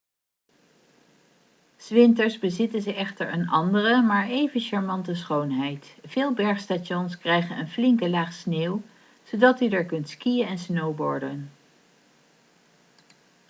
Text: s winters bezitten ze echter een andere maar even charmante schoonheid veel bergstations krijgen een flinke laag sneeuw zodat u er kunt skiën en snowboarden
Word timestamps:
s 1.77 1.89
winters 1.89 2.39
bezitten 2.39 2.81
ze 2.81 2.93
echter 2.93 3.33
een 3.33 3.49
andere 3.49 4.01
maar 4.01 4.27
even 4.29 4.61
charmante 4.61 5.15
schoonheid 5.15 5.97
veel 6.03 6.33
bergstations 6.33 7.17
krijgen 7.17 7.57
een 7.57 7.67
flinke 7.69 8.09
laag 8.09 8.33
sneeuw 8.33 8.81
zodat 9.23 9.61
u 9.61 9.67
er 9.67 9.85
kunt 9.85 10.09
skiën 10.09 10.47
en 10.47 10.57
snowboarden 10.59 11.51